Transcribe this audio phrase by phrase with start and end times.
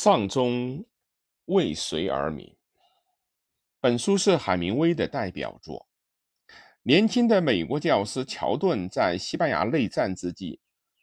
[0.00, 0.86] 丧钟
[1.46, 2.56] 为谁而鸣？
[3.80, 5.88] 本书是海明威的代表作。
[6.82, 10.60] 年轻的美国教师乔顿在西班牙内战之际，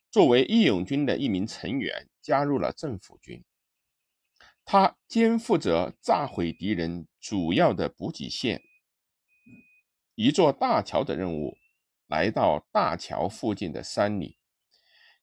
[0.10, 3.43] 作为义勇军的一名成员，加入了政府军。
[4.63, 8.62] 他肩负着炸毁敌人主要的补给线——
[10.16, 11.57] 一座大桥的任务，
[12.07, 14.38] 来到大桥附近的山里，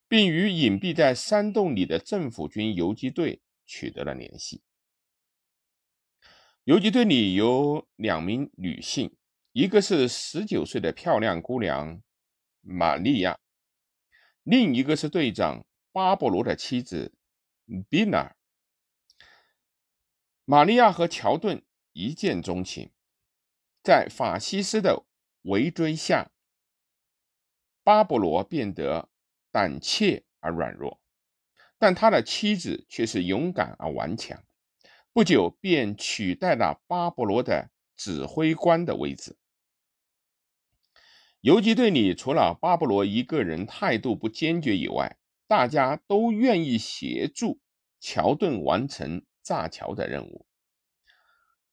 [0.06, 3.40] 并与隐蔽在山洞里的政府军游击队。
[3.66, 4.62] 取得了联系。
[6.64, 9.16] 游击队里有两名女性，
[9.50, 12.00] 一个是十九岁的漂亮姑娘
[12.60, 13.40] 玛利亚，
[14.44, 17.12] 另一个是队长巴勃罗的妻子
[17.90, 18.36] 比娜。
[20.44, 22.92] 玛利亚和乔顿一见钟情，
[23.82, 25.04] 在法西斯的
[25.42, 26.30] 围追下，
[27.82, 29.10] 巴勃罗变得
[29.50, 31.01] 胆怯而软弱。
[31.82, 34.40] 但他的妻子却是勇敢而顽强，
[35.12, 39.36] 不久便取代了巴勃罗的指挥官的位置。
[41.40, 45.16] 游击队里除了巴勃罗一个人态度不坚决以外，
[45.48, 47.58] 大家都愿意协助
[47.98, 50.46] 乔顿完成炸桥的任务。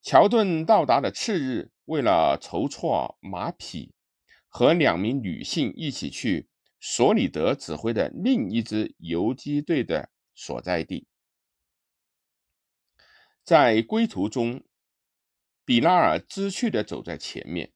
[0.01, 3.93] 乔顿到达的次日，为了筹措马匹，
[4.47, 6.48] 和两名女性一起去。
[6.79, 11.07] 索里德指挥的另一支游击队的所在地，
[13.43, 14.63] 在归途中，
[15.65, 17.73] 比拉尔知趣地走在前面。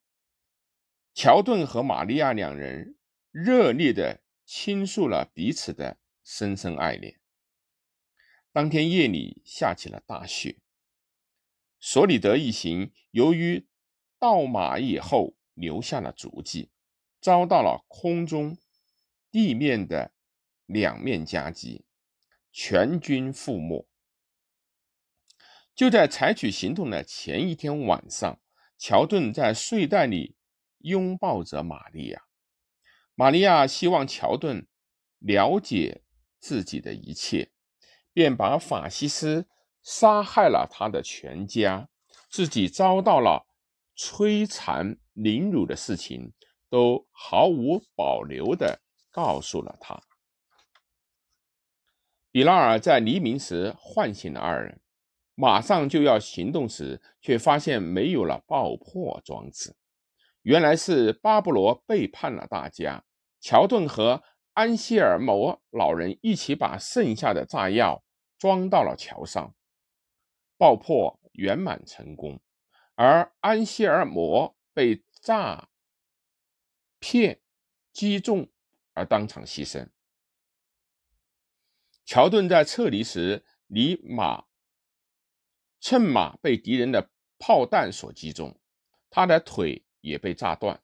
[1.13, 2.97] 乔顿和玛利亚两人
[3.29, 7.19] 热烈地倾诉了彼此的深深爱恋。
[8.51, 10.61] 当天夜里下起了大雪，
[11.79, 13.67] 索里德一行由于
[14.17, 16.71] 到马以后留下了足迹，
[17.19, 18.57] 遭到了空中。
[19.33, 20.13] 地面的
[20.67, 21.85] 两面夹击，
[22.51, 23.87] 全军覆没。
[25.73, 28.39] 就在采取行动的前一天晚上，
[28.77, 30.35] 乔顿在睡袋里
[30.77, 32.21] 拥抱着玛利亚。
[33.15, 34.67] 玛利亚希望乔顿
[35.17, 36.03] 了解
[36.39, 37.51] 自己的一切，
[38.13, 39.47] 便把法西斯
[39.81, 41.89] 杀害了他的全家，
[42.29, 43.47] 自己遭到了
[43.97, 46.31] 摧残凌辱的事情，
[46.69, 48.79] 都毫无保留的。
[49.13, 50.01] 告诉了他，
[52.31, 54.81] 比拉尔在黎明时唤醒了二人，
[55.35, 59.75] 马上就要行动时，却发现没有了爆破装置。
[60.41, 63.05] 原来是巴布罗背叛了大家。
[63.39, 68.03] 乔顿和安希尔摩老人一起把剩下的炸药
[68.39, 69.53] 装到了桥上，
[70.57, 72.41] 爆破圆满成功，
[72.95, 75.69] 而安希尔摩被炸
[76.97, 77.39] 片
[77.91, 78.49] 击中。
[78.93, 79.89] 而当场牺牲。
[82.05, 84.45] 乔顿在撤离时，离马
[85.79, 88.59] 趁马被敌人的炮弹所击中，
[89.09, 90.83] 他的腿也被炸断。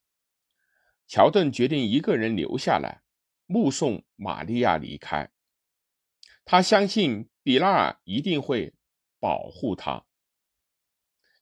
[1.08, 3.03] 乔顿决定一个人留下来，
[3.46, 5.31] 目送玛利亚离开。
[6.46, 8.76] 他相信比拉尔一定会
[9.20, 10.06] 保护他。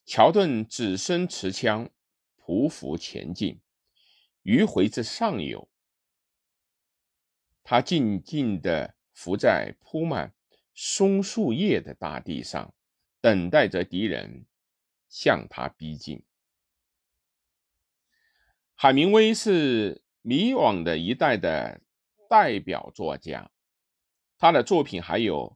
[0.06, 1.90] 乔顿只身持枪，
[2.38, 3.62] 匍匐前进，
[4.44, 5.70] 迂回至上游。
[7.70, 10.34] 他静静地伏在铺满
[10.74, 12.74] 松树叶的大地上，
[13.20, 14.46] 等待着敌人
[15.10, 16.24] 向他逼近。
[18.74, 21.82] 海明威是迷惘的一代的
[22.30, 23.52] 代表作家，
[24.38, 25.50] 他的作品还有《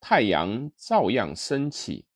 [0.00, 2.00] 太阳照样升起》《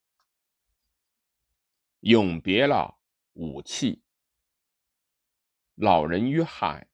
[2.01, 2.99] 永别了，
[3.35, 3.93] 武器》
[5.77, 6.89] 《老人与海》